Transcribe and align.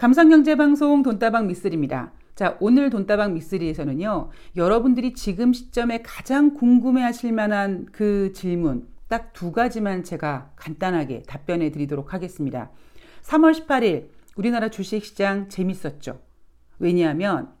감성경제방송 0.00 1.02
돈다방 1.02 1.46
미쓰리입니다. 1.46 2.10
자, 2.34 2.56
오늘 2.58 2.88
돈다방 2.88 3.34
미쓰리에서는요, 3.34 4.30
여러분들이 4.56 5.12
지금 5.12 5.52
시점에 5.52 6.00
가장 6.00 6.54
궁금해 6.54 7.02
하실 7.02 7.34
만한 7.34 7.84
그 7.92 8.32
질문, 8.32 8.88
딱 9.08 9.34
두 9.34 9.52
가지만 9.52 10.02
제가 10.02 10.52
간단하게 10.56 11.24
답변해 11.26 11.70
드리도록 11.70 12.14
하겠습니다. 12.14 12.70
3월 13.24 13.52
18일, 13.52 14.08
우리나라 14.36 14.70
주식시장 14.70 15.50
재밌었죠? 15.50 16.22
왜냐하면, 16.78 17.52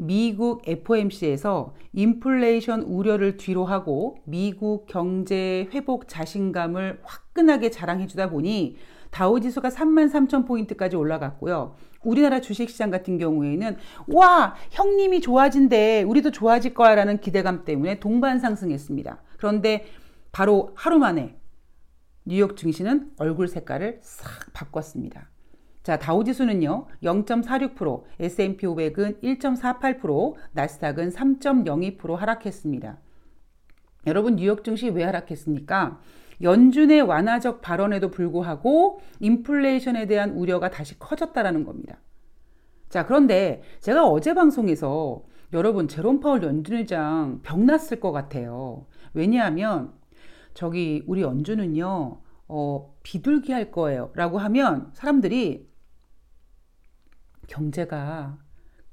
미국 0.00 0.62
FOMC에서 0.64 1.74
인플레이션 1.92 2.82
우려를 2.82 3.36
뒤로 3.36 3.64
하고 3.64 4.16
미국 4.24 4.86
경제 4.86 5.68
회복 5.74 6.06
자신감을 6.06 7.00
화끈하게 7.02 7.70
자랑해 7.70 8.06
주다 8.06 8.30
보니 8.30 8.76
다우지수가 9.10 9.68
3만 9.70 10.12
3천 10.12 10.46
포인트까지 10.46 10.94
올라갔고요. 10.94 11.74
우리나라 12.04 12.40
주식시장 12.40 12.90
같은 12.90 13.18
경우에는 13.18 13.76
와 14.14 14.54
형님이 14.70 15.20
좋아진대 15.20 16.04
우리도 16.04 16.30
좋아질 16.30 16.74
거야 16.74 16.94
라는 16.94 17.18
기대감 17.18 17.64
때문에 17.64 17.98
동반 17.98 18.38
상승했습니다. 18.38 19.20
그런데 19.36 19.86
바로 20.30 20.70
하루 20.76 20.98
만에 20.98 21.36
뉴욕 22.24 22.56
증시는 22.56 23.10
얼굴 23.18 23.48
색깔을 23.48 23.98
싹 24.02 24.52
바꿨습니다. 24.52 25.28
자, 25.88 25.98
다우지수는요, 25.98 26.84
0.46%, 27.02 28.02
S&P 28.20 28.66
500은 28.66 29.22
1.48%, 29.22 30.34
나스닥은 30.52 31.08
3.02% 31.08 32.14
하락했습니다. 32.14 32.98
여러분, 34.06 34.36
뉴욕 34.36 34.62
증시 34.62 34.90
왜 34.90 35.02
하락했습니까? 35.04 35.98
연준의 36.42 37.00
완화적 37.00 37.62
발언에도 37.62 38.10
불구하고 38.10 39.00
인플레이션에 39.20 40.04
대한 40.04 40.32
우려가 40.32 40.68
다시 40.68 40.98
커졌다라는 40.98 41.64
겁니다. 41.64 42.02
자, 42.90 43.06
그런데 43.06 43.62
제가 43.80 44.06
어제 44.06 44.34
방송에서 44.34 45.22
여러분 45.54 45.88
제롬 45.88 46.20
파월 46.20 46.42
연준 46.42 46.76
의장 46.76 47.40
병났을 47.42 47.98
것 47.98 48.12
같아요. 48.12 48.84
왜냐하면 49.14 49.94
저기 50.52 51.02
우리 51.06 51.22
연준은요, 51.22 52.20
어, 52.48 52.94
비둘기 53.02 53.52
할 53.52 53.70
거예요. 53.70 54.10
라고 54.14 54.36
하면 54.36 54.90
사람들이 54.92 55.66
경제가 57.48 58.38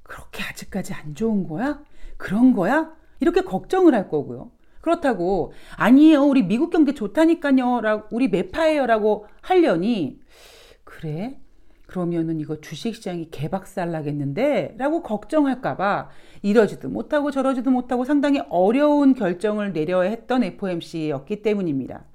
그렇게 0.01 0.43
아직까지 0.43 0.93
안 0.93 1.13
좋은 1.13 1.47
거야? 1.47 1.83
그런 2.17 2.53
거야? 2.53 2.91
이렇게 3.19 3.41
걱정을 3.41 3.93
할 3.93 4.09
거고요. 4.09 4.51
그렇다고 4.81 5.53
아니에요. 5.77 6.23
우리 6.23 6.43
미국 6.43 6.69
경제 6.69 6.93
좋다니까요. 6.93 7.81
라고 7.81 8.07
우리 8.11 8.27
매파예요라고 8.27 9.27
하려니 9.41 10.19
그래? 10.83 11.39
그러면은 11.87 12.39
이거 12.39 12.59
주식시장이 12.61 13.29
개박살 13.31 13.91
나겠는데? 13.91 14.75
라고 14.77 15.01
걱정할까봐 15.01 16.09
이러지도 16.41 16.89
못하고 16.89 17.31
저러지도 17.31 17.71
못하고 17.71 18.05
상당히 18.05 18.41
어려운 18.49 19.13
결정을 19.13 19.73
내려야 19.73 20.09
했던 20.09 20.43
FOMC였기 20.43 21.41
때문입니다. 21.41 22.05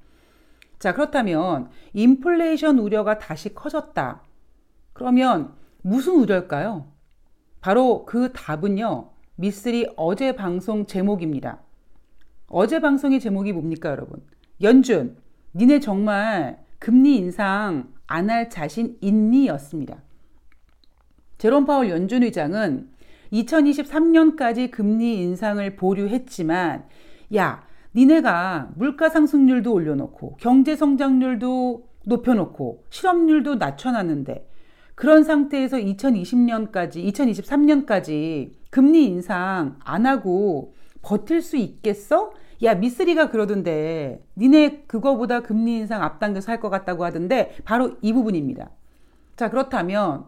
자, 0.79 0.95
그렇다면 0.95 1.71
인플레이션 1.93 2.79
우려가 2.79 3.19
다시 3.19 3.55
커졌다. 3.55 4.23
그러면 4.93 5.55
무슨 5.83 6.15
우려일까요? 6.15 6.87
바로 7.61 8.05
그 8.05 8.33
답은요, 8.33 9.11
미쓰리 9.37 9.89
어제 9.97 10.35
방송 10.37 10.87
제목입니다. 10.87 11.61
어제 12.49 12.81
방송의 12.81 13.21
제목이 13.21 13.53
뭡니까, 13.53 13.91
여러분? 13.91 14.23
연준, 14.63 15.17
니네 15.55 15.81
정말 15.81 16.65
금리 16.79 17.17
인상 17.17 17.93
안 18.07 18.29
할 18.29 18.51
자신 18.51 18.99
있니? 19.01 19.47
였습니다. 19.49 20.03
제롬 21.39 21.65
파월 21.65 21.89
연준 21.91 22.23
의장은 22.23 22.91
2023년까지 23.33 24.71
금리 24.71 25.23
인상을 25.23 25.77
보류했지만, 25.77 26.85
야, 27.37 27.65
니네가 27.95 28.73
물가 28.75 29.09
상승률도 29.09 29.73
올려놓고, 29.73 30.37
경제 30.39 30.77
성장률도 30.77 31.89
높여놓고, 32.05 32.85
실업률도 32.91 33.55
낮춰놨는데, 33.55 34.49
그런 35.01 35.25
상태에서 35.25 35.79
2020년까지, 35.79 37.03
2023년까지 37.11 38.53
금리 38.69 39.07
인상 39.07 39.79
안 39.83 40.05
하고 40.05 40.75
버틸 41.01 41.41
수 41.41 41.57
있겠어? 41.57 42.35
야, 42.63 42.75
미쓰리가 42.75 43.31
그러던데, 43.31 44.23
니네 44.37 44.83
그거보다 44.87 45.41
금리 45.41 45.79
인상 45.79 46.03
앞당겨서 46.03 46.53
할 46.53 46.61
것 46.61 46.69
같다고 46.69 47.07
하던데, 47.07 47.57
바로 47.65 47.97
이 48.03 48.13
부분입니다. 48.13 48.69
자, 49.37 49.49
그렇다면, 49.49 50.27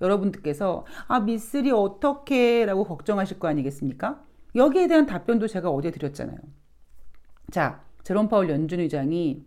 여러분들께서, 0.00 0.86
아, 1.06 1.20
미쓰리 1.20 1.70
어떻게, 1.70 2.64
라고 2.64 2.84
걱정하실 2.84 3.38
거 3.38 3.48
아니겠습니까? 3.48 4.24
여기에 4.54 4.88
대한 4.88 5.04
답변도 5.04 5.48
제가 5.48 5.68
어제 5.68 5.90
드렸잖아요. 5.90 6.38
자, 7.50 7.82
제롬 8.04 8.30
파울 8.30 8.48
연준 8.48 8.80
의장이 8.80 9.44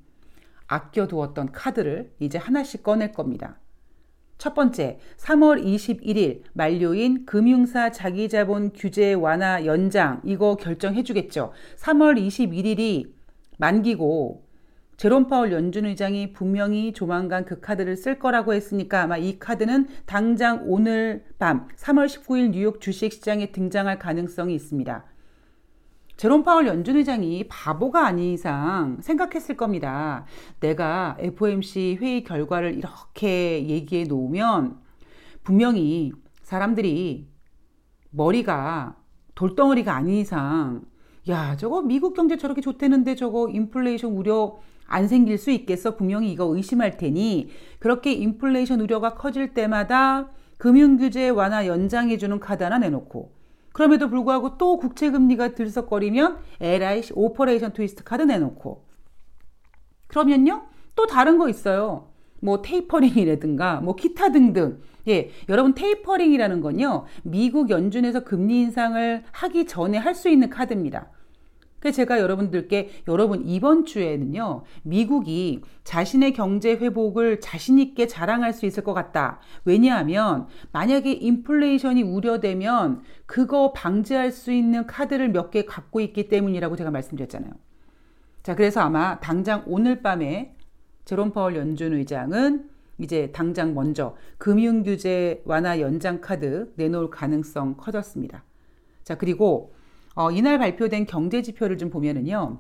아껴두었던 0.67 1.51
카드를 1.51 2.13
이제 2.19 2.37
하나씩 2.37 2.83
꺼낼 2.83 3.11
겁니다. 3.11 3.57
첫 4.37 4.53
번째, 4.53 4.99
3월 5.17 5.63
21일 5.63 6.43
만료인 6.53 7.25
금융사 7.25 7.91
자기자본 7.91 8.71
규제 8.75 9.13
완화 9.13 9.65
연장 9.65 10.21
이거 10.23 10.55
결정해 10.55 11.03
주겠죠. 11.03 11.53
3월 11.77 12.17
21일이 12.17 13.11
만기고 13.57 14.45
제롬 14.97 15.27
파월 15.27 15.51
연준 15.51 15.85
의장이 15.85 16.33
분명히 16.33 16.91
조만간 16.93 17.45
그 17.45 17.59
카드를 17.59 17.95
쓸 17.95 18.19
거라고 18.19 18.53
했으니까 18.53 19.03
아마 19.03 19.17
이 19.17 19.37
카드는 19.39 19.87
당장 20.05 20.63
오늘 20.65 21.23
밤 21.37 21.67
3월 21.75 22.07
19일 22.07 22.49
뉴욕 22.51 22.79
주식 22.79 23.13
시장에 23.13 23.51
등장할 23.51 23.99
가능성이 23.99 24.55
있습니다. 24.55 25.05
제롬 26.17 26.43
파월 26.43 26.65
연준 26.65 26.95
의장이 26.97 27.45
바보가 27.47 28.07
아닌 28.07 28.33
이상 28.33 28.97
생각했을 29.01 29.55
겁니다. 29.55 30.25
내가 30.59 31.15
FOMC 31.19 31.99
회의 32.01 32.23
결과를 32.23 32.75
이렇게 32.75 33.67
얘기해 33.67 34.05
놓으면 34.05 34.79
분명히 35.43 36.11
사람들이 36.41 37.29
머리가 38.09 38.95
돌덩어리가 39.35 39.93
아닌 39.93 40.15
이상 40.15 40.81
야 41.29 41.55
저거 41.55 41.83
미국 41.83 42.15
경제 42.15 42.35
저렇게 42.35 42.61
좋대는데 42.61 43.13
저거 43.13 43.47
인플레이션 43.49 44.11
우려 44.13 44.57
안 44.87 45.07
생길 45.07 45.37
수 45.37 45.51
있겠어 45.51 45.95
분명히 45.97 46.31
이거 46.31 46.45
의심할 46.45 46.97
테니 46.97 47.49
그렇게 47.77 48.13
인플레이션 48.13 48.81
우려가 48.81 49.13
커질 49.13 49.53
때마다 49.53 50.29
금융 50.57 50.97
규제 50.97 51.29
완화 51.29 51.67
연장해주는 51.67 52.39
카드 52.39 52.63
하나 52.63 52.79
내놓고 52.79 53.36
그럼에도 53.77 54.09
불구하고 54.09 54.57
또 54.57 54.77
국채 54.77 55.11
금리가 55.11 55.49
들썩거리면 55.49 56.39
에라이 56.59 57.03
Operation 57.13 57.73
Twist 57.73 58.03
카드 58.03 58.23
내놓고 58.23 58.87
그러면요 60.07 60.63
또 60.95 61.05
다른 61.05 61.37
거 61.37 61.47
있어요. 61.47 62.09
뭐 62.41 62.63
tapering이라든가 62.63 63.81
뭐 63.81 63.95
기타 63.95 64.31
등등. 64.31 64.79
예, 65.07 65.29
여러분 65.47 65.75
tapering이라는 65.75 66.59
건요. 66.61 67.05
미국 67.21 67.69
연준에서 67.69 68.23
금리 68.23 68.61
인상을 68.61 69.23
하기 69.31 69.67
전에 69.67 69.99
할 69.99 70.15
수 70.15 70.27
있는 70.27 70.49
카드입니다. 70.49 71.11
그래서 71.79 71.97
제가 71.97 72.19
여러분들께 72.19 72.89
여러분 73.07 73.43
이번 73.45 73.85
주에는요. 73.85 74.63
미국이 74.83 75.61
자신의 75.83 76.33
경제 76.33 76.71
회복을 76.71 77.39
자신 77.39 77.79
있게 77.79 78.07
자랑할 78.07 78.53
수 78.53 78.65
있을 78.65 78.83
것 78.83 78.93
같다. 78.93 79.39
왜냐하면 79.63 80.47
만약에 80.71 81.11
인플레이션이 81.11 82.03
우려되면 82.03 83.01
그거 83.25 83.73
방지할 83.73 84.31
수 84.31 84.51
있는 84.51 84.85
카드를 84.87 85.29
몇 85.29 85.51
개 85.51 85.63
갖고 85.65 86.01
있기 86.01 86.27
때문이라고 86.27 86.75
제가 86.75 86.91
말씀드렸잖아요. 86.91 87.53
자, 88.43 88.55
그래서 88.55 88.81
아마 88.81 89.19
당장 89.19 89.63
오늘 89.65 90.01
밤에 90.01 90.55
제롬 91.05 91.31
파월 91.31 91.55
연준 91.55 91.93
의장은 91.93 92.69
이제 92.97 93.31
당장 93.31 93.73
먼저 93.73 94.17
금융 94.37 94.83
규제 94.83 95.41
완화 95.45 95.79
연장 95.79 96.19
카드 96.19 96.73
내놓을 96.75 97.09
가능성 97.11 97.75
커졌습니다. 97.77 98.43
자, 99.03 99.15
그리고 99.17 99.73
어, 100.17 100.31
이날 100.31 100.57
발표된 100.57 101.05
경제 101.05 101.43
지표를 101.43 101.77
좀 101.77 101.91
보면은요. 101.91 102.57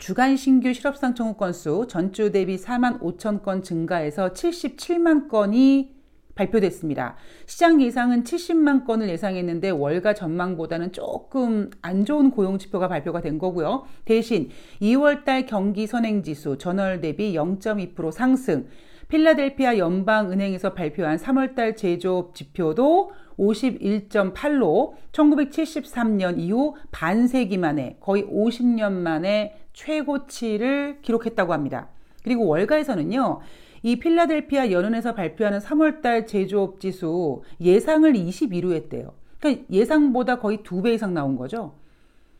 주간 0.00 0.36
신규 0.36 0.72
실업상 0.74 1.14
청구 1.14 1.36
건수 1.36 1.86
전주 1.88 2.32
대비 2.32 2.56
4만 2.56 2.98
5천 3.00 3.44
건 3.44 3.62
증가해서 3.62 4.32
77만 4.32 5.28
건이 5.28 5.94
발표됐습니다. 6.34 7.14
시장 7.46 7.80
예상은 7.80 8.24
70만 8.24 8.84
건을 8.84 9.08
예상했는데 9.08 9.70
월가 9.70 10.14
전망보다는 10.14 10.90
조금 10.90 11.70
안 11.80 12.04
좋은 12.04 12.32
고용 12.32 12.58
지표가 12.58 12.88
발표가 12.88 13.20
된 13.20 13.38
거고요. 13.38 13.84
대신 14.04 14.48
2월 14.82 15.24
달 15.24 15.46
경기 15.46 15.86
선행 15.86 16.24
지수 16.24 16.58
전월 16.58 17.00
대비 17.00 17.34
0.2% 17.34 18.10
상승, 18.10 18.66
필라델피아 19.10 19.76
연방은행에서 19.76 20.72
발표한 20.72 21.16
3월달 21.16 21.76
제조업 21.76 22.34
지표도 22.34 23.10
51.8로 23.38 24.94
1973년 25.12 26.38
이후 26.38 26.76
반세기 26.92 27.58
만에 27.58 27.96
거의 28.00 28.24
50년 28.24 28.92
만에 28.92 29.56
최고치를 29.72 31.00
기록했다고 31.02 31.52
합니다. 31.52 31.88
그리고 32.22 32.46
월가에서는요, 32.46 33.40
이 33.82 33.96
필라델피아 33.98 34.70
연은에서 34.70 35.14
발표하는 35.14 35.58
3월달 35.58 36.26
제조업 36.26 36.80
지수 36.80 37.42
예상을 37.60 38.12
22로 38.12 38.72
했대요. 38.72 39.14
그러니까 39.40 39.64
예상보다 39.70 40.38
거의 40.38 40.62
두 40.62 40.82
배 40.82 40.92
이상 40.94 41.14
나온 41.14 41.36
거죠. 41.36 41.74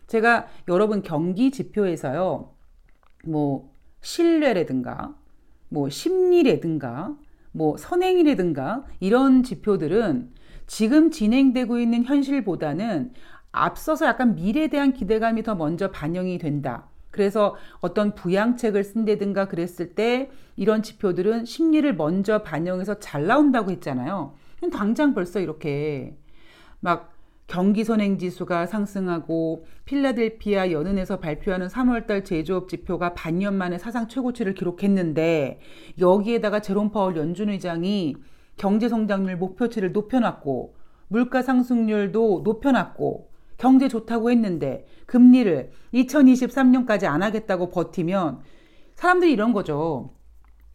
제가 0.06 0.46
여러분 0.68 1.02
경기 1.02 1.50
지표에서요, 1.50 2.52
뭐 3.24 3.72
신뢰라든가, 4.02 5.14
뭐 5.70 5.88
심리라든가, 5.88 7.16
뭐 7.52 7.76
선행이라든가 7.78 8.84
이런 9.00 9.42
지표들은 9.42 10.30
지금 10.66 11.10
진행되고 11.10 11.78
있는 11.78 12.04
현실보다는 12.04 13.12
앞서서 13.52 14.06
약간 14.06 14.34
미래에 14.34 14.68
대한 14.68 14.92
기대감이 14.92 15.42
더 15.42 15.54
먼저 15.54 15.90
반영이 15.90 16.38
된다. 16.38 16.86
그래서 17.10 17.56
어떤 17.80 18.14
부양책을 18.14 18.84
쓴다든가 18.84 19.48
그랬을 19.48 19.94
때 19.94 20.30
이런 20.56 20.82
지표들은 20.82 21.44
심리를 21.44 21.96
먼저 21.96 22.42
반영해서 22.42 23.00
잘 23.00 23.26
나온다고 23.26 23.70
했잖아요. 23.70 24.34
당장 24.72 25.14
벌써 25.14 25.40
이렇게 25.40 26.16
막 26.78 27.12
경기 27.50 27.82
선행 27.82 28.16
지수가 28.16 28.66
상승하고 28.66 29.66
필라델피아 29.84 30.70
연은에서 30.70 31.18
발표하는 31.18 31.66
3월달 31.66 32.24
제조업 32.24 32.68
지표가 32.68 33.14
반년 33.14 33.56
만에 33.56 33.76
사상 33.76 34.06
최고치를 34.06 34.54
기록했는데 34.54 35.58
여기에다가 35.98 36.60
제롬 36.60 36.92
파월 36.92 37.16
연준 37.16 37.48
의장이 37.48 38.14
경제 38.56 38.88
성장률 38.88 39.36
목표치를 39.36 39.90
높여놨고 39.90 40.76
물가 41.08 41.42
상승률도 41.42 42.42
높여놨고 42.44 43.32
경제 43.58 43.88
좋다고 43.88 44.30
했는데 44.30 44.86
금리를 45.06 45.72
2023년까지 45.92 47.06
안 47.06 47.20
하겠다고 47.20 47.70
버티면 47.70 48.42
사람들이 48.94 49.32
이런 49.32 49.52
거죠. 49.52 50.14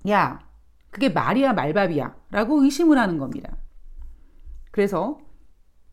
야, 0.10 0.46
그게 0.92 1.08
말이야 1.08 1.54
말밥이야 1.54 2.18
라고 2.32 2.62
의심을 2.62 2.98
하는 2.98 3.18
겁니다. 3.18 3.56
그래서 4.72 5.20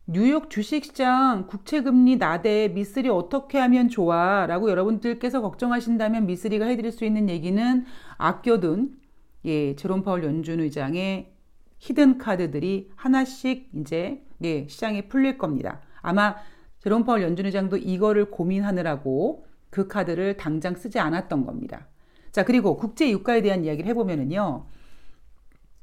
뉴욕 0.05 0.49
주식시장 0.49 1.47
국채금리 1.47 2.17
나대 2.17 2.67
미쓰리 2.67 3.07
어떻게 3.07 3.57
하면 3.57 3.87
좋아? 3.87 4.45
라고 4.47 4.69
여러분들께서 4.69 5.41
걱정하신다면 5.41 6.25
미쓰리가 6.25 6.65
해드릴 6.65 6.91
수 6.91 7.05
있는 7.05 7.29
얘기는 7.29 7.85
아껴둔 8.17 8.99
예, 9.45 9.77
제롬 9.77 10.03
파월 10.03 10.25
연준 10.25 10.59
의장의 10.59 11.31
히든 11.77 12.17
카드들이 12.17 12.91
하나씩 12.95 13.69
이제 13.75 14.25
예, 14.43 14.67
시장에 14.67 15.07
풀릴 15.07 15.37
겁니다. 15.37 15.79
아마 16.01 16.35
제롬 16.79 17.05
파월 17.05 17.21
연준 17.21 17.45
의장도 17.45 17.77
이거를 17.77 18.29
고민하느라고 18.29 19.45
그 19.69 19.87
카드를 19.87 20.35
당장 20.35 20.75
쓰지 20.75 20.99
않았던 20.99 21.45
겁니다. 21.45 21.87
자, 22.33 22.43
그리고 22.43 22.75
국제 22.75 23.09
유가에 23.09 23.41
대한 23.41 23.63
이야기를 23.63 23.89
해보면은요. 23.91 24.65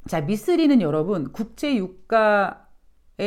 자, 0.08 0.20
미쓰리는 0.20 0.82
여러분, 0.82 1.32
국제 1.32 1.74
유가에 1.74 2.69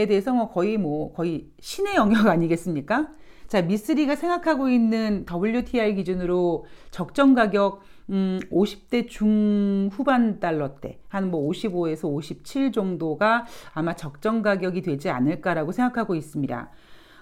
대해서 0.08 0.34
뭐 0.34 0.50
거의 0.50 0.78
뭐 0.78 1.14
거의 1.14 1.48
신의 1.60 1.96
영역 1.96 2.28
아니겠습니까? 2.28 3.10
자, 3.48 3.62
미쓰리가 3.62 4.16
생각하고 4.16 4.70
있는 4.70 5.26
WTI 5.32 5.96
기준으로 5.96 6.66
적정 6.92 7.34
가격 7.36 7.82
음, 8.10 8.40
50대 8.52 9.08
중후반 9.08 10.40
달러대, 10.40 11.00
한 11.08 11.30
뭐 11.30 11.50
55에서 11.50 12.12
57 12.12 12.72
정도가 12.72 13.46
아마 13.74 13.96
적정 13.96 14.42
가격이 14.42 14.82
되지 14.82 15.10
않을까라고 15.10 15.72
생각하고 15.72 16.16
있습니다. 16.16 16.72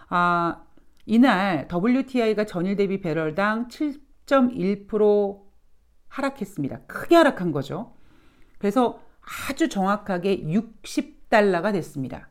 아, 0.09 0.63
이날 1.05 1.67
WTI가 1.71 2.45
전일 2.45 2.75
대비 2.77 3.01
배럴당 3.01 3.67
7.1% 3.67 5.41
하락했습니다. 6.07 6.79
크게 6.87 7.15
하락한 7.15 7.51
거죠. 7.51 7.93
그래서 8.57 8.99
아주 9.49 9.69
정확하게 9.69 10.43
60달러가 10.43 11.73
됐습니다. 11.73 12.30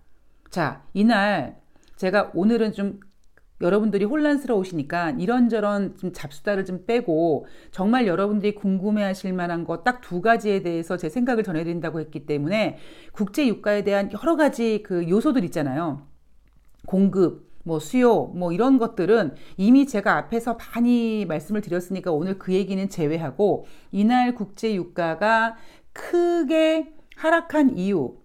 자, 0.51 0.83
이날 0.95 1.61
제가 1.97 2.33
오늘은 2.35 2.73
좀 2.73 2.99
여러분들이 3.61 4.05
혼란스러우시니까 4.07 5.11
이런저런 5.13 5.97
좀 5.99 6.13
잡수다를 6.13 6.65
좀 6.65 6.87
빼고 6.87 7.47
정말 7.71 8.07
여러분들이 8.07 8.55
궁금해 8.55 9.03
하실 9.03 9.33
만한 9.33 9.65
것 9.65 9.85
딱 9.85 10.01
두 10.01 10.21
가지에 10.23 10.63
대해서 10.63 10.97
제 10.97 11.09
생각을 11.09 11.45
전해드린다고 11.45 12.01
했기 12.01 12.27
때문에 12.27 12.79
국제 13.13 13.47
유가에 13.47 13.85
대한 13.85 14.11
여러 14.13 14.37
가지 14.37 14.83
그 14.83 15.09
요소들 15.09 15.45
있잖아요. 15.45 16.07
공급, 16.87 17.51
뭐 17.65 17.79
수요, 17.79 18.25
뭐 18.35 18.53
이런 18.53 18.79
것들은 18.79 19.35
이미 19.59 19.87
제가 19.87 20.17
앞에서 20.17 20.57
많이 20.75 21.27
말씀을 21.27 21.61
드렸으니까 21.61 22.11
오늘 22.13 22.39
그 22.39 22.55
얘기는 22.55 22.89
제외하고 22.89 23.67
이날 23.93 24.35
국제 24.35 24.75
유가가 24.75 25.57
크게 25.93 26.95
하락한 27.17 27.77
이유, 27.77 28.20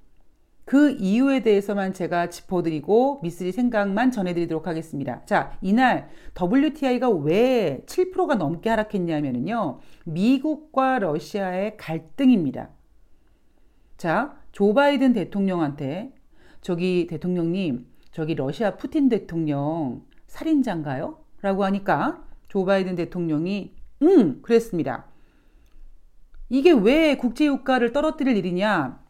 그 0.65 0.91
이유에 0.99 1.41
대해서만 1.41 1.93
제가 1.93 2.29
짚어드리고 2.29 3.19
미쓰리 3.21 3.51
생각만 3.51 4.09
전해드리도록 4.11 4.65
하겠습니다. 4.65 5.23
자, 5.25 5.55
이날 5.61 6.09
WTI가 6.35 7.09
왜 7.09 7.83
7%가 7.85 8.35
넘게 8.35 8.69
하락했냐면요. 8.71 9.79
미국과 10.05 10.99
러시아의 10.99 11.77
갈등입니다. 11.77 12.69
자, 13.97 14.37
조 14.51 14.73
바이든 14.73 15.13
대통령한테 15.13 16.13
저기 16.61 17.05
대통령님, 17.07 17.85
저기 18.11 18.33
러시아 18.33 18.75
푸틴 18.75 19.07
대통령 19.07 20.03
살인자인가요? 20.25 21.19
라고 21.41 21.63
하니까 21.63 22.25
조 22.47 22.65
바이든 22.65 22.95
대통령이 22.95 23.75
응, 24.01 24.41
그랬습니다. 24.41 25.05
이게 26.49 26.71
왜 26.71 27.17
국제유가를 27.17 27.93
떨어뜨릴 27.93 28.35
일이냐? 28.37 29.04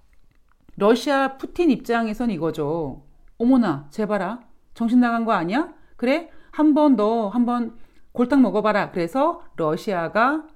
러시아 0.77 1.38
푸틴 1.38 1.69
입장에선 1.72 2.31
이거죠. 2.31 3.04
어머나, 3.38 3.88
제발아. 3.92 4.42
정신 4.74 5.00
나간 5.00 5.25
거 5.25 5.31
아니야? 5.31 5.74
그래? 5.95 6.30
한번너 6.51 7.30
한번 7.30 7.75
골탕 8.12 8.42
먹어봐라. 8.42 8.92
그래서 8.92 9.42
러시아가 9.56 10.48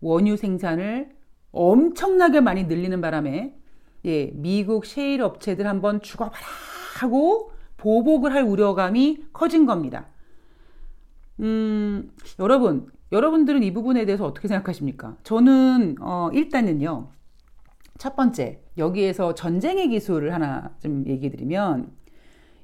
원유 0.00 0.36
생산을 0.36 1.10
엄청나게 1.52 2.40
많이 2.40 2.64
늘리는 2.64 3.00
바람에 3.00 3.56
예, 4.06 4.30
미국 4.34 4.86
셰일 4.86 5.22
업체들 5.22 5.66
한번 5.66 6.00
죽어봐라 6.00 6.46
하고 7.00 7.52
보복을 7.76 8.32
할 8.32 8.42
우려감이 8.42 9.24
커진 9.32 9.66
겁니다. 9.66 10.06
음, 11.40 12.10
여러분, 12.38 12.86
여러분들은 13.12 13.62
이 13.62 13.72
부분에 13.72 14.04
대해서 14.04 14.26
어떻게 14.26 14.48
생각하십니까? 14.48 15.16
저는 15.22 15.96
어, 16.00 16.30
일단은요. 16.32 17.10
첫 18.00 18.16
번째, 18.16 18.62
여기에서 18.78 19.34
전쟁의 19.34 19.90
기술을 19.90 20.32
하나 20.32 20.74
좀 20.80 21.04
얘기 21.06 21.28
드리면, 21.28 21.92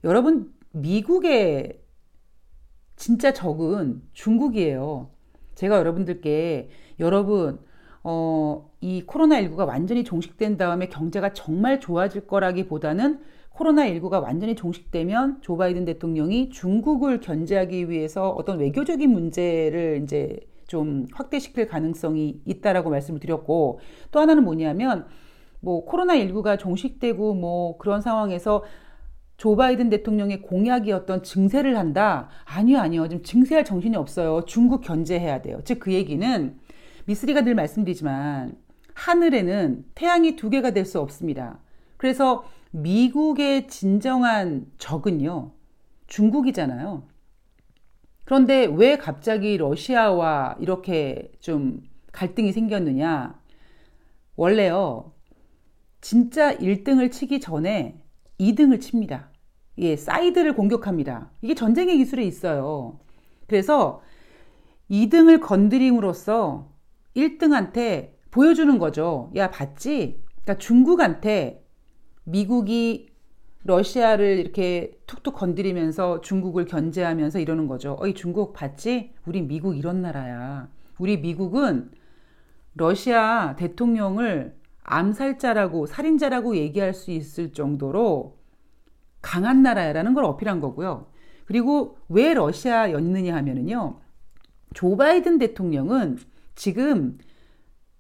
여러분, 0.02 0.50
미국의 0.72 1.78
진짜 2.96 3.34
적은 3.34 4.00
중국이에요. 4.14 5.10
제가 5.54 5.76
여러분들께, 5.76 6.70
여러분, 7.00 7.60
어, 8.02 8.70
이 8.80 9.04
코로나19가 9.06 9.66
완전히 9.66 10.04
종식된 10.04 10.56
다음에 10.56 10.88
경제가 10.88 11.34
정말 11.34 11.80
좋아질 11.80 12.26
거라기 12.26 12.66
보다는 12.66 13.20
코로나19가 13.50 14.22
완전히 14.22 14.56
종식되면 14.56 15.42
조 15.42 15.58
바이든 15.58 15.84
대통령이 15.84 16.48
중국을 16.48 17.20
견제하기 17.20 17.90
위해서 17.90 18.30
어떤 18.30 18.58
외교적인 18.58 19.10
문제를 19.10 20.00
이제 20.02 20.40
좀 20.66 21.04
확대시킬 21.12 21.66
가능성이 21.66 22.40
있다라고 22.46 22.88
말씀을 22.88 23.20
드렸고 23.20 23.80
또 24.10 24.20
하나는 24.20 24.42
뭐냐면 24.42 25.06
뭐 25.66 25.84
코로나19가 25.84 26.56
종식되고 26.60 27.34
뭐 27.34 27.76
그런 27.78 28.00
상황에서 28.00 28.62
조 29.36 29.56
바이든 29.56 29.90
대통령의 29.90 30.40
공약이었던 30.42 31.24
증세를 31.24 31.76
한다? 31.76 32.28
아니요, 32.44 32.78
아니요. 32.78 33.08
지금 33.08 33.24
증세할 33.24 33.64
정신이 33.64 33.96
없어요. 33.96 34.44
중국 34.46 34.80
견제해야 34.82 35.42
돼요. 35.42 35.60
즉, 35.64 35.80
그 35.80 35.92
얘기는 35.92 36.56
미쓰리가 37.06 37.40
늘 37.42 37.56
말씀드리지만 37.56 38.56
하늘에는 38.94 39.84
태양이 39.96 40.36
두 40.36 40.50
개가 40.50 40.70
될 40.70 40.84
수 40.86 41.00
없습니다. 41.00 41.58
그래서 41.96 42.44
미국의 42.70 43.66
진정한 43.66 44.66
적은요, 44.78 45.50
중국이잖아요. 46.06 47.02
그런데 48.24 48.66
왜 48.66 48.96
갑자기 48.96 49.56
러시아와 49.56 50.56
이렇게 50.60 51.32
좀 51.40 51.82
갈등이 52.12 52.52
생겼느냐? 52.52 53.34
원래요, 54.36 55.12
진짜 56.06 56.56
1등을 56.56 57.10
치기 57.10 57.40
전에 57.40 58.00
2등을 58.38 58.80
칩니다. 58.80 59.28
예, 59.78 59.96
사이드를 59.96 60.54
공격합니다. 60.54 61.32
이게 61.42 61.56
전쟁의 61.56 61.96
기술에 61.96 62.22
있어요. 62.22 63.00
그래서 63.48 64.02
2등을 64.88 65.40
건드림으로써 65.40 66.70
1등한테 67.16 68.12
보여주는 68.30 68.78
거죠. 68.78 69.32
야, 69.34 69.50
봤지? 69.50 70.22
그러니까 70.44 70.58
중국한테 70.58 71.66
미국이 72.22 73.08
러시아를 73.64 74.38
이렇게 74.38 74.92
툭툭 75.08 75.34
건드리면서 75.34 76.20
중국을 76.20 76.66
견제하면서 76.66 77.40
이러는 77.40 77.66
거죠. 77.66 77.96
어이 77.98 78.14
중국 78.14 78.52
봤지? 78.52 79.12
우리 79.26 79.42
미국 79.42 79.76
이런 79.76 80.02
나라야. 80.02 80.68
우리 81.00 81.18
미국은 81.18 81.90
러시아 82.74 83.56
대통령을 83.56 84.54
암살자라고 84.86 85.86
살인자라고 85.86 86.56
얘기할 86.56 86.94
수 86.94 87.10
있을 87.10 87.52
정도로 87.52 88.38
강한 89.20 89.62
나라야라는 89.62 90.14
걸 90.14 90.24
어필한 90.24 90.60
거고요. 90.60 91.10
그리고 91.44 91.98
왜 92.08 92.34
러시아였느냐 92.34 93.34
하면은요. 93.34 94.00
조 94.74 94.96
바이든 94.96 95.38
대통령은 95.38 96.18
지금 96.54 97.18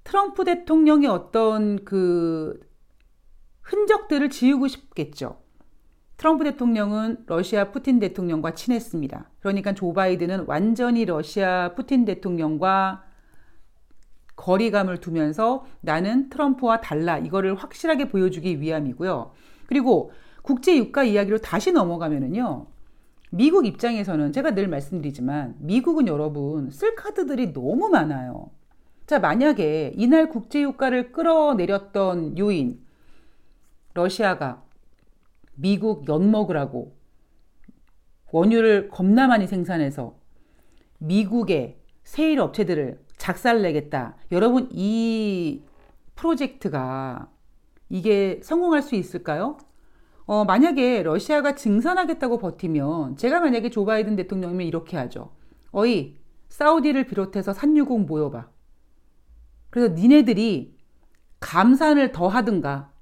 트럼프 0.04 0.44
대통령의 0.44 1.08
어떤 1.08 1.84
그 1.84 2.60
흔적들을 3.62 4.30
지우고 4.30 4.68
싶겠죠. 4.68 5.40
트럼프 6.16 6.44
대통령은 6.44 7.24
러시아 7.26 7.70
푸틴 7.72 7.98
대통령과 7.98 8.54
친했습니다. 8.54 9.30
그러니까 9.40 9.74
조 9.74 9.92
바이든은 9.92 10.44
완전히 10.46 11.04
러시아 11.04 11.74
푸틴 11.74 12.04
대통령과 12.04 13.04
거리감을 14.36 14.98
두면서 14.98 15.64
나는 15.80 16.28
트럼프와 16.28 16.80
달라 16.80 17.18
이거를 17.18 17.54
확실하게 17.54 18.08
보여주기 18.08 18.60
위함이고요. 18.60 19.32
그리고 19.66 20.12
국제 20.42 20.76
유가 20.76 21.02
이야기로 21.02 21.38
다시 21.38 21.72
넘어가면은요. 21.72 22.66
미국 23.30 23.66
입장에서는 23.66 24.32
제가 24.32 24.54
늘 24.54 24.68
말씀드리지만 24.68 25.56
미국은 25.58 26.06
여러분 26.06 26.70
쓸 26.70 26.94
카드들이 26.94 27.52
너무 27.52 27.88
많아요. 27.88 28.50
자, 29.06 29.18
만약에 29.18 29.92
이날 29.96 30.28
국제 30.28 30.62
유가를 30.62 31.12
끌어내렸던 31.12 32.38
요인 32.38 32.80
러시아가 33.94 34.62
미국 35.54 36.08
연 36.08 36.30
먹으라고 36.30 36.94
원유를 38.30 38.90
겁나 38.90 39.26
많이 39.26 39.46
생산해서 39.46 40.16
미국의 40.98 41.78
세일 42.04 42.40
업체들을 42.40 43.05
작살내겠다. 43.26 44.14
여러분 44.30 44.68
이 44.70 45.62
프로젝트가 46.14 47.28
이게 47.88 48.40
성공할 48.42 48.82
수 48.82 48.94
있을까요? 48.94 49.58
어, 50.26 50.44
만약에 50.44 51.02
러시아가 51.02 51.54
증산하겠다고 51.54 52.38
버티면 52.38 53.16
제가 53.16 53.40
만약에 53.40 53.70
조 53.70 53.84
바이든 53.84 54.16
대통령이면 54.16 54.66
이렇게 54.66 54.96
하죠. 54.96 55.32
어이 55.72 56.16
사우디를 56.48 57.06
비롯해서 57.06 57.52
산유국 57.52 58.06
모여봐. 58.06 58.48
그래서 59.70 59.94
니네들이 59.94 60.76
감산을 61.40 62.12
더 62.12 62.28
하든가 62.28 62.92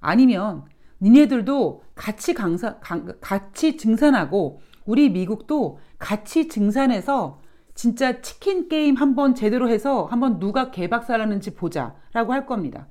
아니면 0.00 0.64
니네들도 1.00 1.84
같이 1.94 2.34
강사, 2.34 2.78
강, 2.80 3.14
같이 3.20 3.76
증산하고 3.76 4.60
우리 4.84 5.08
미국도 5.10 5.78
같이 5.98 6.48
증산해서 6.48 7.40
진짜 7.78 8.20
치킨 8.20 8.68
게임 8.68 8.96
한번 8.96 9.36
제대로 9.36 9.68
해서 9.68 10.06
한번 10.06 10.40
누가 10.40 10.72
개박살하는지 10.72 11.54
보자라고 11.54 12.32
할 12.32 12.44
겁니다. 12.44 12.88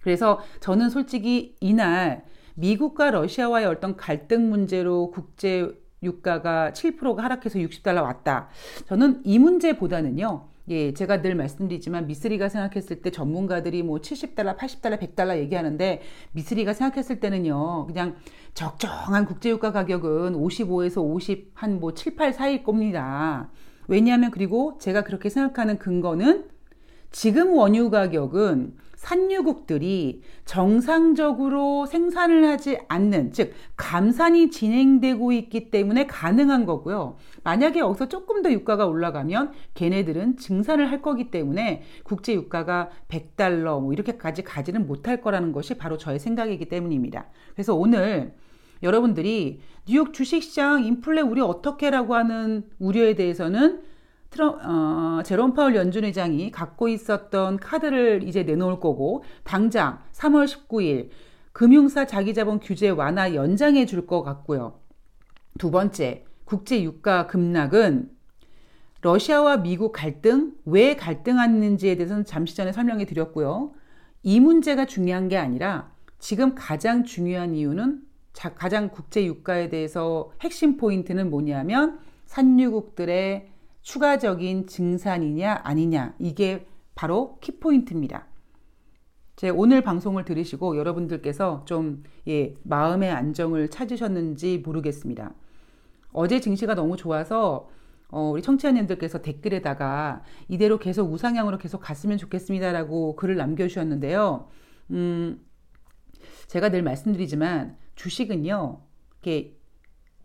그래서 0.00 0.40
저는 0.58 0.90
솔직히 0.90 1.54
이날 1.60 2.24
미국과 2.56 3.12
러시아와의 3.12 3.66
어떤 3.66 3.96
갈등 3.96 4.50
문제로 4.50 5.12
국제 5.12 5.70
유가가 6.02 6.72
7%가 6.72 7.22
하락해서 7.22 7.60
60달러 7.60 8.02
왔다. 8.02 8.48
저는 8.86 9.22
이 9.24 9.38
문제보다는요. 9.38 10.48
예, 10.68 10.92
제가 10.92 11.22
늘 11.22 11.36
말씀드리지만 11.36 12.08
미쓰리가 12.08 12.48
생각했을 12.48 13.02
때 13.02 13.12
전문가들이 13.12 13.84
뭐 13.84 14.00
70달러, 14.00 14.58
80달러, 14.58 14.98
100달러 14.98 15.38
얘기하는데 15.38 16.02
미쓰리가 16.32 16.72
생각했을 16.72 17.20
때는요. 17.20 17.86
그냥 17.86 18.16
적정한 18.54 19.26
국제유가 19.26 19.70
가격은 19.70 20.32
55에서 20.32 21.04
50, 21.04 21.52
한 21.54 21.78
뭐 21.78 21.94
7, 21.94 22.16
8 22.16 22.32
사이일 22.32 22.64
겁니다. 22.64 23.48
왜냐하면 23.88 24.30
그리고 24.30 24.78
제가 24.78 25.02
그렇게 25.02 25.28
생각하는 25.28 25.78
근거는 25.78 26.46
지금 27.10 27.52
원유 27.54 27.90
가격은 27.90 28.74
산유국들이 28.96 30.22
정상적으로 30.44 31.86
생산을 31.86 32.48
하지 32.48 32.78
않는, 32.88 33.32
즉, 33.32 33.52
감산이 33.76 34.50
진행되고 34.50 35.32
있기 35.32 35.70
때문에 35.70 36.06
가능한 36.06 36.66
거고요. 36.66 37.16
만약에 37.44 37.78
여기서 37.78 38.08
조금 38.08 38.42
더 38.42 38.50
유가가 38.50 38.86
올라가면 38.86 39.52
걔네들은 39.74 40.38
증산을 40.38 40.90
할 40.90 41.02
거기 41.02 41.30
때문에 41.30 41.82
국제 42.04 42.34
유가가 42.34 42.90
100달러 43.08 43.80
뭐 43.80 43.92
이렇게까지 43.92 44.42
가지는 44.42 44.86
못할 44.86 45.20
거라는 45.20 45.52
것이 45.52 45.74
바로 45.74 45.98
저의 45.98 46.18
생각이기 46.18 46.68
때문입니다. 46.68 47.26
그래서 47.54 47.74
오늘 47.74 48.34
여러분들이 48.82 49.60
뉴욕 49.86 50.12
주식시장 50.12 50.84
인플레 50.84 51.22
우리 51.22 51.40
어떻게라고 51.40 52.14
하는 52.14 52.64
우려에 52.78 53.14
대해서는 53.14 53.82
트럼, 54.30 54.58
어, 54.62 55.22
제롬 55.24 55.54
파울 55.54 55.76
연준 55.76 56.04
의장이 56.04 56.50
갖고 56.50 56.88
있었던 56.88 57.58
카드를 57.58 58.22
이제 58.24 58.42
내놓을 58.42 58.80
거고 58.80 59.22
당장 59.44 60.00
3월 60.12 60.46
19일 60.46 61.08
금융사 61.52 62.06
자기자본 62.06 62.60
규제 62.60 62.90
완화 62.90 63.34
연장해 63.34 63.86
줄 63.86 64.06
것 64.06 64.22
같고요. 64.22 64.80
두 65.58 65.70
번째, 65.70 66.24
국제 66.44 66.82
유가 66.82 67.26
급락은 67.26 68.10
러시아와 69.00 69.58
미국 69.58 69.92
갈등, 69.92 70.52
왜 70.64 70.96
갈등하는지에 70.96 71.94
대해서는 71.96 72.24
잠시 72.24 72.56
전에 72.56 72.72
설명해 72.72 73.06
드렸고요. 73.06 73.72
이 74.22 74.40
문제가 74.40 74.84
중요한 74.84 75.28
게 75.28 75.36
아니라 75.38 75.92
지금 76.18 76.54
가장 76.54 77.04
중요한 77.04 77.54
이유는 77.54 78.02
가장 78.54 78.90
국제 78.90 79.24
유가에 79.24 79.68
대해서 79.68 80.30
핵심 80.42 80.76
포인트는 80.76 81.30
뭐냐면 81.30 81.98
산유국들의 82.26 83.50
추가적인 83.82 84.66
증산이냐 84.66 85.60
아니냐 85.64 86.14
이게 86.18 86.66
바로 86.94 87.38
키포인트입니다. 87.40 88.26
제 89.36 89.50
오늘 89.50 89.82
방송을 89.82 90.24
들으시고 90.24 90.76
여러분들께서 90.76 91.64
좀 91.66 92.02
예, 92.26 92.54
마음의 92.62 93.10
안정을 93.10 93.68
찾으셨는지 93.68 94.62
모르겠습니다. 94.64 95.34
어제 96.12 96.40
증시가 96.40 96.74
너무 96.74 96.96
좋아서 96.96 97.68
어, 98.08 98.30
우리 98.30 98.40
청취자님들께서 98.40 99.20
댓글에다가 99.20 100.22
이대로 100.48 100.78
계속 100.78 101.12
우상향으로 101.12 101.58
계속 101.58 101.80
갔으면 101.80 102.18
좋겠습니다라고 102.18 103.16
글을 103.16 103.36
남겨주셨는데요. 103.36 104.48
음, 104.92 105.44
제가 106.46 106.70
늘 106.70 106.82
말씀드리지만 106.82 107.76
주식은요, 107.96 108.80
이렇게 109.22 109.56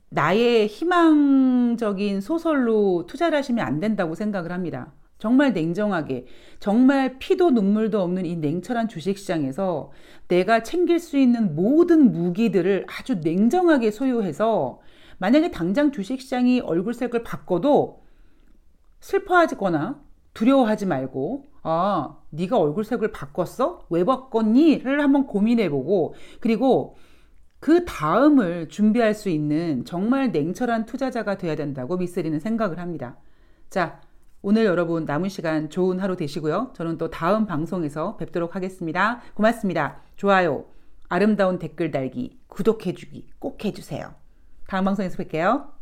나의 0.10 0.68
희망적인 0.68 2.22
소설로 2.22 3.06
투자를 3.08 3.38
하시면 3.38 3.66
안 3.66 3.80
된다고 3.80 4.13
생각을 4.13 4.51
합니다. 4.51 4.94
정말 5.18 5.54
냉정하게, 5.54 6.25
정말 6.60 7.20
피도 7.20 7.51
눈물도 7.51 8.01
없는 8.01 8.25
이 8.25 8.36
냉철한 8.38 8.90
주식 8.90 9.18
시장에서 9.18 9.92
내가 10.28 10.63
챙길 10.63 11.00
수 11.00 11.18
있는 11.18 11.56
모든 11.56 12.12
무기들을 12.12 12.88
아주 12.90 13.16
냉정하게 13.16 13.92
소유해서 13.92 14.80
만약에 15.20 15.51
당장 15.51 15.92
주식 15.92 16.20
시장이 16.20 16.62
얼굴색을 16.62 17.24
바꿔도 17.24 18.01
슬퍼하거나 19.00 20.01
두려워하지 20.34 20.88
말고 20.88 21.46
아 21.62 22.18
네가 22.32 22.58
얼굴색을 22.58 23.12
바꿨어? 23.12 23.86
왜 23.90 24.04
바꿨니?를 24.04 25.01
한번 25.01 25.28
고민해보고 25.28 26.16
그리고 26.40 26.96
그 27.62 27.86
다음을 27.86 28.70
준비할 28.70 29.13
수 29.13 29.30
있는 29.30 29.86
정말 29.86 30.32
냉철한 30.32 30.88
투자자가 30.88 31.38
돼야 31.38 31.56
된다고 31.56 31.96
미쓰리는 31.96 32.39
생각을 32.39 32.80
합니다. 32.80 33.18
자, 33.70 34.01
오늘 34.41 34.65
여러분 34.65 35.06
남은 35.06 35.30
시간 35.30 35.70
좋은 35.70 36.00
하루 36.00 36.18
되시고요. 36.18 36.74
저는 36.75 36.98
또 36.98 37.12
다음 37.12 37.46
방송에서 37.46 38.18
뵙도록 38.18 38.56
하겠습니다. 38.56 39.22
고맙습니다. 39.36 40.01
좋아요, 40.15 40.65
아름다운 41.08 41.60
댓글 41.60 41.91
달기, 41.91 42.39
구독해주기 42.48 43.27
꼭 43.38 43.63
해주세요. 43.63 44.15
다음 44.68 44.86
방송에서 44.86 45.22
뵐게요. 45.24 45.80